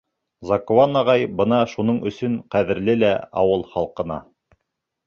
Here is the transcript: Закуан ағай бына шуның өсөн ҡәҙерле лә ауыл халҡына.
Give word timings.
Закуан 0.51 0.97
ағай 1.01 1.27
бына 1.41 1.59
шуның 1.75 2.01
өсөн 2.13 2.39
ҡәҙерле 2.57 2.97
лә 3.05 3.13
ауыл 3.45 3.67
халҡына. 3.77 4.21